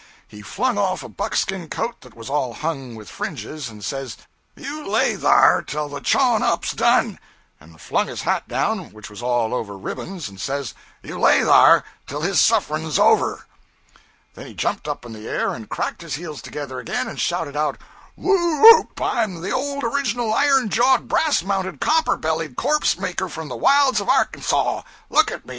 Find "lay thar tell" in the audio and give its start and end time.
4.89-5.89, 11.19-12.21